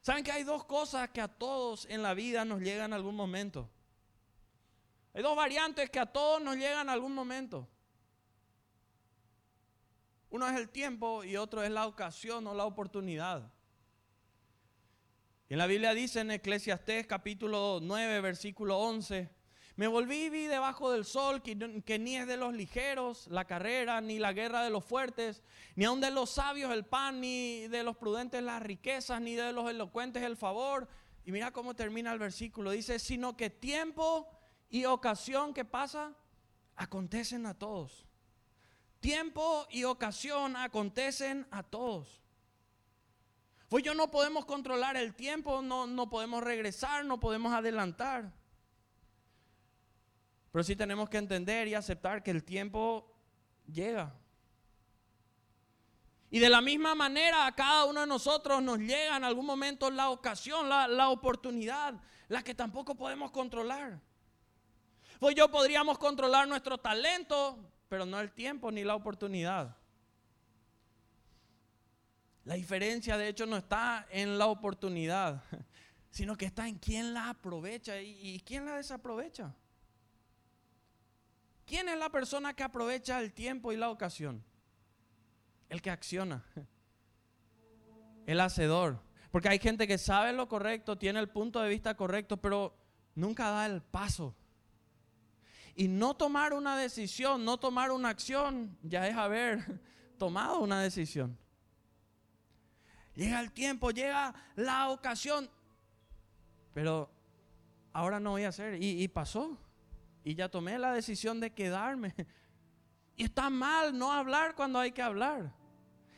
[0.00, 3.16] ¿Saben que hay dos cosas que a todos en la vida nos llegan en algún
[3.16, 3.68] momento?
[5.12, 7.68] Hay dos variantes que a todos nos llegan en algún momento.
[10.30, 13.52] Uno es el tiempo y otro es la ocasión o la oportunidad.
[15.48, 19.30] Y en la Biblia dice en Eclesiastés capítulo 9, versículo 11,
[19.76, 23.44] me volví y vi debajo del sol que, que, ni es de los ligeros la
[23.44, 25.42] carrera, ni la guerra de los fuertes,
[25.74, 29.52] ni aun de los sabios el pan, ni de los prudentes las riquezas, ni de
[29.52, 30.88] los elocuentes el favor.
[31.26, 32.70] Y mira cómo termina el versículo.
[32.70, 34.28] Dice, sino que tiempo
[34.70, 36.14] y ocasión que pasa,
[36.74, 38.05] acontecen a todos.
[39.00, 42.20] Tiempo y ocasión acontecen a todos.
[43.68, 48.32] Pues yo no podemos controlar el tiempo, no, no podemos regresar, no podemos adelantar.
[50.52, 53.12] Pero sí tenemos que entender y aceptar que el tiempo
[53.66, 54.14] llega.
[56.30, 59.90] Y de la misma manera a cada uno de nosotros nos llega en algún momento
[59.90, 61.94] la ocasión, la, la oportunidad,
[62.28, 64.00] la que tampoco podemos controlar.
[65.18, 69.76] Pues yo podríamos controlar nuestro talento, pero no el tiempo ni la oportunidad.
[72.44, 75.42] La diferencia de hecho no está en la oportunidad,
[76.10, 79.54] sino que está en quién la aprovecha y, quién la desaprovecha.
[81.66, 84.44] ¿Quién es la persona que aprovecha el tiempo y la ocasión?
[85.68, 86.44] El que acciona.
[88.26, 89.00] El hacedor.
[89.30, 92.76] Porque hay gente que sabe lo correcto, tiene el punto de vista correcto, pero
[93.14, 94.34] nunca da el paso.
[95.78, 99.80] Y no tomar una decisión, no tomar una acción, ya es haber
[100.18, 101.38] tomado una decisión.
[103.14, 105.50] Llega el tiempo, llega la ocasión,
[106.72, 107.10] pero
[107.92, 108.82] ahora no voy a hacer.
[108.82, 109.58] Y, pasó.
[110.24, 112.14] Y ya tomé la decisión de quedarme.
[113.18, 115.50] Y está mal no hablar cuando hay que hablar.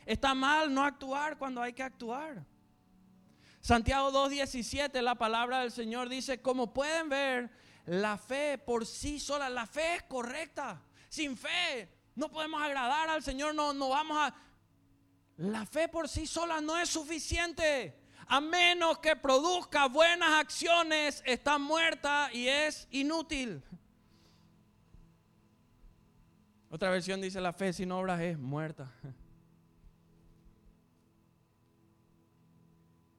[0.04, 2.44] Está mal no actuar cuando hay que actuar.
[3.60, 7.52] Santiago 2.17, la palabra del Señor dice, como pueden ver,
[7.88, 10.82] la fe por sí sola, la fe es correcta.
[11.08, 14.34] Sin fe no podemos agradar al Señor, no, no vamos a...
[15.38, 17.98] La fe por sí sola no es suficiente.
[18.26, 23.62] A menos que produzca buenas acciones, está muerta y es inútil.
[26.68, 28.92] Otra versión dice, la fe sin obras es muerta.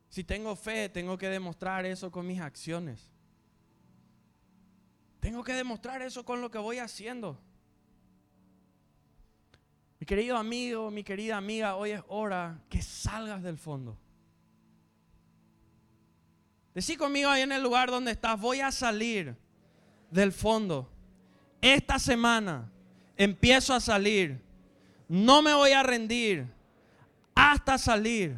[0.10, 3.09] Si tengo fe, tengo que demostrar eso con mis acciones.
[5.20, 7.40] Tengo que demostrar eso con lo que voy haciendo.
[10.00, 13.98] Mi querido amigo, mi querida amiga, hoy es hora que salgas del fondo.
[16.74, 19.36] Decí conmigo ahí en el lugar donde estás, voy a salir
[20.10, 20.90] del fondo.
[21.62, 22.72] Esta semana
[23.18, 24.42] empiezo a salir.
[25.10, 26.48] No me voy a rendir
[27.36, 28.38] hasta salir.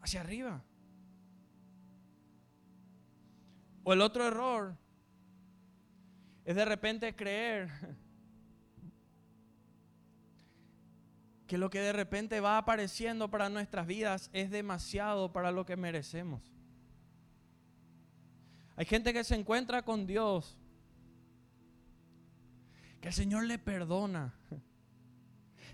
[0.01, 0.63] hacia arriba.
[3.83, 4.77] O el otro error
[6.45, 7.71] es de repente creer
[11.55, 15.77] que lo que de repente va apareciendo para nuestras vidas es demasiado para lo que
[15.77, 16.43] merecemos.
[18.75, 20.59] Hay gente que se encuentra con Dios,
[23.01, 24.35] que el Señor le perdona.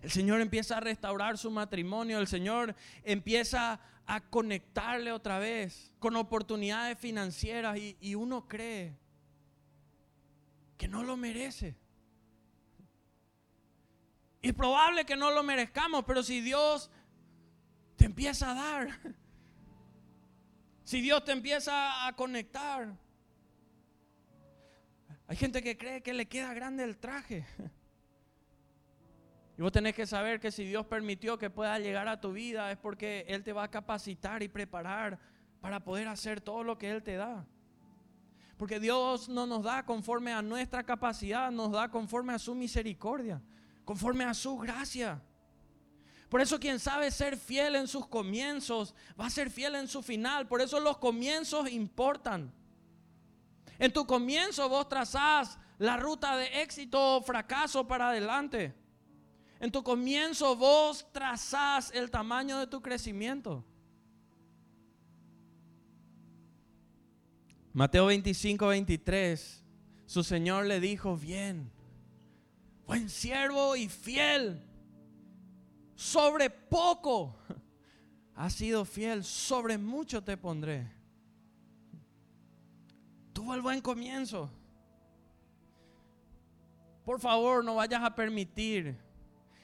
[0.02, 6.14] El Señor empieza a restaurar su matrimonio, el Señor empieza a conectarle otra vez con
[6.14, 8.98] oportunidades financieras y, uno cree
[10.76, 11.74] que no lo merece.
[14.42, 16.90] Es probable que no lo merezcamos, pero si Dios
[17.96, 18.88] te empieza a dar,
[20.84, 22.96] si Dios te empieza a conectar.
[25.26, 27.46] Hay gente que cree que le queda grande el traje.
[29.56, 32.72] Y vos tenés que saber que si Dios permitió que pueda llegar a tu vida
[32.72, 35.18] es porque Él te va a capacitar y preparar
[35.60, 37.46] para poder hacer todo lo que Él te da.
[38.56, 43.42] Porque Dios no nos da conforme a nuestra capacidad, nos da conforme a su misericordia,
[43.90, 45.20] conforme a su gracia.
[46.28, 50.00] Por eso quien sabe ser fiel en sus comienzos va a ser fiel en su
[50.00, 50.46] final.
[50.46, 52.54] Por eso los comienzos importan.
[53.80, 58.72] En tu comienzo vos trazás la ruta de éxito o fracaso para adelante.
[59.58, 63.64] En tu comienzo vos trazás el tamaño de tu crecimiento.
[67.72, 69.64] Mateo 25, 23,
[70.06, 71.72] su Señor le dijo, bien,
[72.90, 74.60] buen siervo y fiel,
[75.94, 77.36] sobre poco
[78.34, 80.90] has sido fiel, sobre mucho te pondré.
[83.32, 84.50] Tuvo el buen comienzo.
[87.04, 88.96] Por favor, no vayas a permitir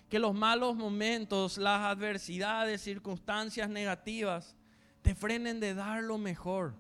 [0.09, 4.55] que los malos momentos, las adversidades, circunstancias negativas,
[5.03, 6.75] te frenen de dar lo mejor.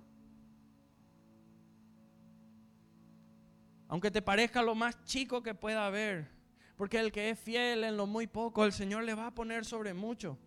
[3.89, 6.36] Aunque te parezca lo más chico que pueda haber.
[6.77, 9.64] Porque el que es fiel en lo muy poco, el Señor le va a poner
[9.64, 10.39] sobre mucho.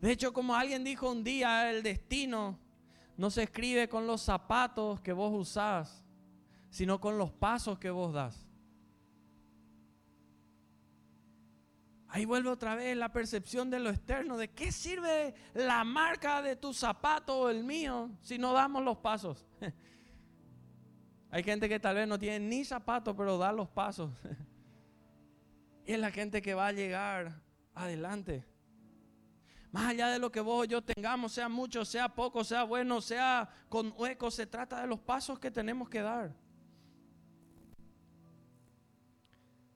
[0.00, 2.58] De hecho, como alguien dijo un día, el destino
[3.16, 6.04] no se escribe con los zapatos que vos usás,
[6.70, 8.46] sino con los pasos que vos das.
[12.12, 16.56] Ahí vuelve otra vez la percepción de lo externo, de qué sirve la marca de
[16.56, 19.46] tu zapato o el mío si no damos los pasos.
[21.30, 24.10] Hay gente que tal vez no tiene ni zapatos, pero da los pasos.
[25.90, 27.42] y es la gente que va a llegar
[27.74, 28.44] adelante.
[29.72, 33.00] Más allá de lo que vos o yo tengamos, sea mucho, sea poco, sea bueno,
[33.00, 36.32] sea con hueco, se trata de los pasos que tenemos que dar.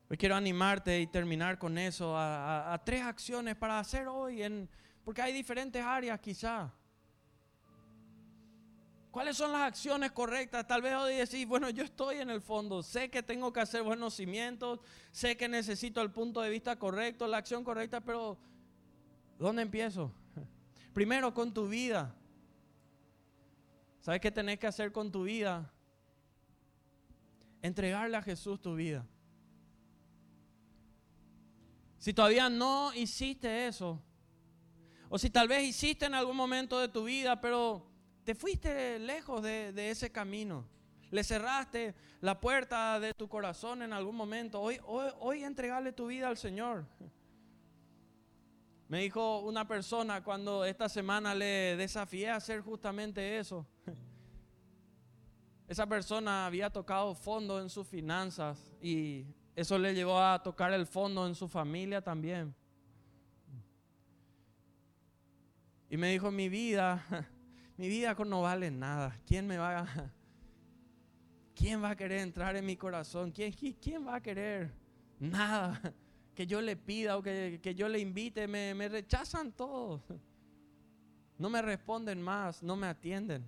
[0.09, 4.69] Hoy quiero animarte y terminar con eso a, tres acciones para hacer hoy,
[5.05, 6.73] porque hay diferentes áreas quizá.
[9.15, 10.67] ¿Cuáles son las acciones correctas?
[10.67, 13.85] Tal vez hoy decís, bueno, yo estoy en el fondo, sé que tengo que hacer
[13.85, 14.81] buenos cimientos,
[15.13, 18.37] sé que necesito el punto de vista correcto, la acción correcta, pero
[19.39, 20.11] ¿dónde empiezo?
[20.93, 22.13] Primero con tu vida.
[24.01, 25.73] ¿Sabes qué tenés que hacer con tu vida?
[27.63, 29.07] Entregarle a Jesús tu vida.
[31.99, 34.03] Si todavía no hiciste eso,
[35.09, 37.94] o si tal vez hiciste en algún momento de tu vida, pero
[38.25, 40.67] te fuiste lejos de, ese camino.
[41.11, 44.61] Le cerraste la puerta de tu corazón en algún momento.
[44.61, 45.45] Hoy, hoy, hoy
[45.95, 46.87] tu vida al Señor.
[48.89, 53.67] Me dijo una persona cuando esta semana le desafié a hacer justamente eso.
[55.69, 60.87] Esa persona había tocado fondo en sus finanzas y eso le llevó a tocar el
[60.87, 62.55] fondo en su familia también.
[65.89, 67.07] Y me dijo, mi vida
[67.77, 69.19] mi vida no vale nada.
[69.27, 69.87] ¿Quién me va a,
[71.55, 73.33] quién va a querer entrar en mi corazón?
[73.33, 74.73] ¿Quién, quién va a querer?
[75.19, 75.81] Nada.
[76.35, 80.03] Que yo le pida o que, yo le invite, me, me rechazan todos.
[81.39, 83.45] No me responden más, no me atienden.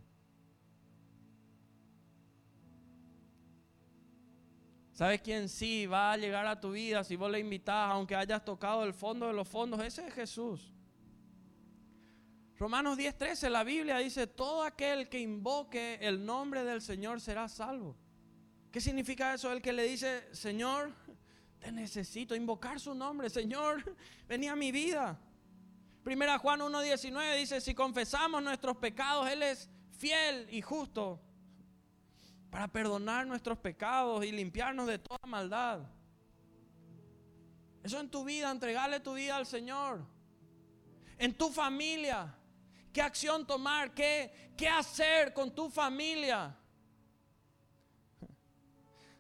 [4.97, 8.45] ¿Sabes quién sí va a llegar a tu vida si vos le invitás, aunque hayas
[8.45, 9.81] tocado el fondo de los fondos?
[9.83, 10.72] Ese es Jesús.
[12.59, 17.96] Romanos 10:13, la Biblia dice, todo aquel que invoque el nombre del Señor será salvo.
[18.72, 19.52] ¿Qué significa eso?
[19.52, 20.92] El que le dice, Señor,
[21.59, 23.96] te necesito, invocar su nombre, Señor,
[24.28, 25.18] venía a mi vida.
[26.02, 31.20] Primera Juan 1:19 dice, si confesamos nuestros pecados, Él es fiel y justo
[32.50, 35.80] para perdonar nuestros pecados y limpiarnos de toda maldad.
[37.82, 40.07] Eso en tu vida, entregarle tu vida al Señor.
[41.18, 42.34] En tu familia,
[42.97, 46.57] qué acción tomar, qué, qué hacer con tu familia.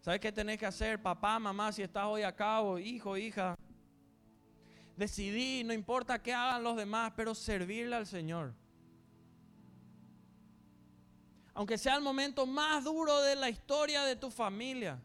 [0.00, 3.54] ¿Sabes qué tenés que hacer, papá, mamá, si estás hoy acá o hijo, hija?
[4.96, 8.54] Decidí, no importa qué hagan los demás, pero servirle al Señor.
[11.52, 14.98] Aunque sea el momento más duro de la historia de tu familia.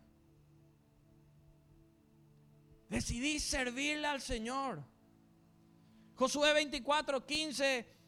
[2.88, 4.82] Decidí servirle al Señor.
[6.16, 8.01] Josué 24, 15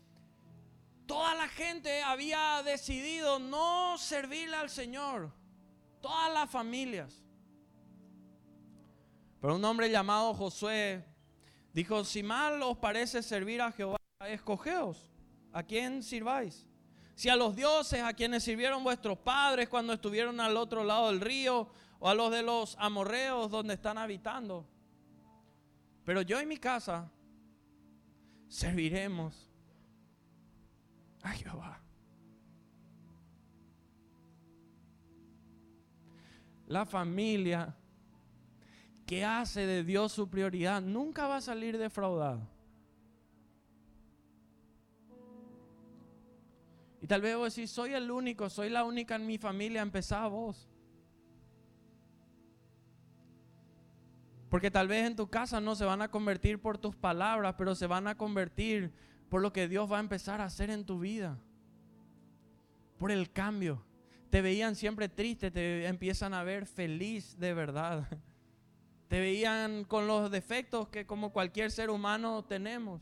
[1.05, 5.31] Toda la gente había decidido no servirle al Señor.
[6.01, 7.23] Todas las familias.
[9.41, 11.03] Pero un hombre llamado Josué
[11.73, 13.97] dijo, si mal os parece servir a Jehová,
[14.27, 15.09] escogeos.
[15.51, 16.67] ¿A quién sirváis?
[17.15, 21.21] Si a los dioses a quienes sirvieron vuestros padres cuando estuvieron al otro lado del
[21.21, 21.69] río,
[22.05, 24.67] o a los de los amorreos donde están habitando.
[26.03, 27.09] Pero yo y mi casa
[28.49, 29.52] serviremos
[31.23, 31.81] a Jehová.
[36.67, 37.75] La familia
[39.05, 42.47] que hace de Dios su prioridad nunca va a salir defraudada.
[47.01, 50.25] Y tal vez vos decís, soy el único, soy la única en mi familia, empezá
[50.27, 50.69] vos.
[54.49, 57.75] Porque tal vez en tu casa no se van a convertir por tus palabras, pero
[57.75, 58.93] se van a convertir
[59.29, 61.37] por lo que Dios va a empezar a hacer en tu vida.
[62.97, 63.85] Por el cambio.
[64.29, 68.07] Te veían siempre triste, te empiezan a ver feliz de verdad.
[69.07, 72.99] Te veían con los defectos que como cualquier ser humano tenemos.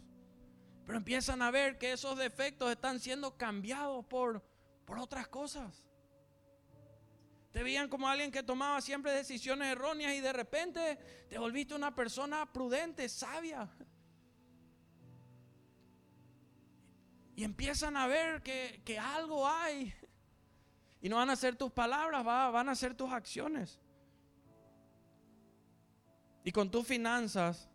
[0.85, 4.43] Pero empiezan a ver que esos defectos están siendo cambiados por,
[4.85, 5.85] por otras cosas.
[7.51, 10.97] Te veían como alguien que tomaba siempre decisiones erróneas y de repente
[11.29, 13.69] te volviste una persona prudente, sabia.
[17.41, 19.91] Y empiezan a ver que, que algo hay.
[21.01, 23.79] Y no van a ser tus palabras, van a ser tus acciones.
[26.43, 27.67] Y con tus finanzas,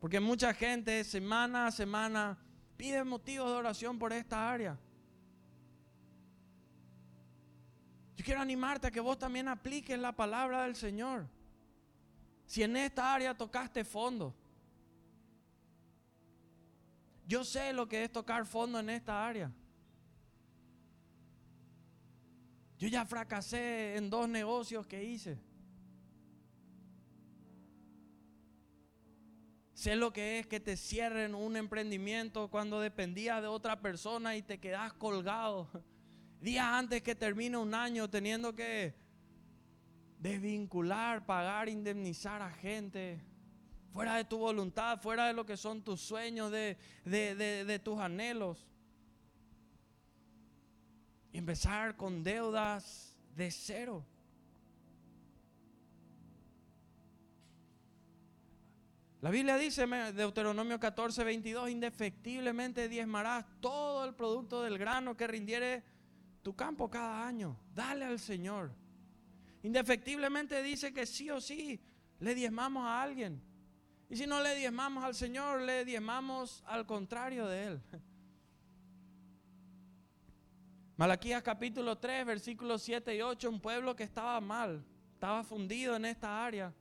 [0.00, 2.38] porque mucha gente semana a semana
[2.78, 4.78] pide motivos de oración por esta área.
[8.16, 11.28] Yo quiero animarte a que vos también apliques la palabra del Señor.
[12.46, 14.34] Si en esta área tocaste fondo,
[17.30, 19.52] yo sé lo que es tocar fondo en esta área.
[22.76, 25.38] Yo ya fracasé en dos negocios que hice.
[29.74, 34.42] Sé lo que es que te cierren un emprendimiento cuando dependías de otra persona y
[34.42, 35.70] te quedas colgado.
[36.40, 38.92] Días antes que termine un año teniendo que
[40.18, 43.20] desvincular, pagar, indemnizar a gente.
[43.92, 48.66] Fuera de tu voluntad, fuera de lo que son tus sueños, de, de tus anhelos.
[51.32, 54.04] Y empezar con deudas de cero.
[59.20, 65.84] La Biblia dice, Deuteronomio 14, 22, indefectiblemente diezmarás todo el producto del grano que rindiere
[66.42, 67.58] tu campo cada año.
[67.74, 68.72] Dale al Señor.
[69.62, 71.78] Indefectiblemente dice que sí o sí
[72.18, 73.42] le diezmamos a alguien.
[74.10, 77.80] Y si no le diezmamos al Señor, le diezmamos al contrario de Él.
[80.96, 84.84] Malaquías capítulo 3, versículos 7 y 8, un pueblo que estaba mal,
[85.14, 86.74] estaba fundido en esta área.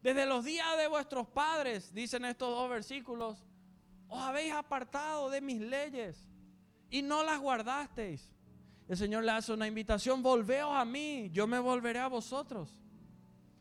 [0.00, 3.44] Desde los días de vuestros padres, dicen estos dos versículos,
[4.06, 6.28] os habéis apartado de mis leyes
[6.88, 8.30] y no las guardasteis.
[8.88, 12.80] El Señor le hace una invitación, volveos a mí, yo me volveré a vosotros.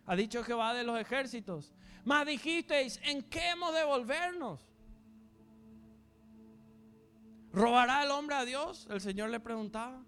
[0.05, 1.74] Ha dicho Jehová de los ejércitos.
[2.04, 4.60] Mas dijisteis, ¿en qué hemos de volvernos?
[7.54, 8.88] ¿Robará el hombre a Dios?
[8.89, 10.04] El Señor le preguntaba.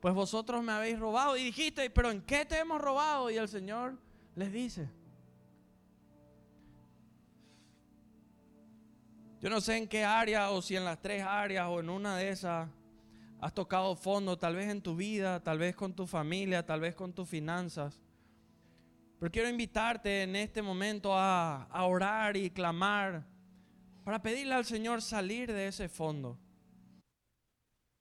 [0.00, 1.36] Pues vosotros me habéis robado.
[1.36, 3.30] Y dijisteis, ¿pero en qué te hemos robado?
[3.30, 3.98] Y el Señor
[4.34, 4.88] les dice,
[9.40, 12.16] Yo no sé en qué área o si en las tres áreas o en una
[12.16, 12.68] de esas
[13.40, 16.94] has tocado fondo, tal vez en tu vida, tal vez con tu familia, tal vez
[16.94, 18.00] con tus finanzas.
[19.18, 23.24] Pero quiero invitarte en este momento a, orar y clamar
[24.04, 26.38] para pedirle al Señor salir de ese fondo.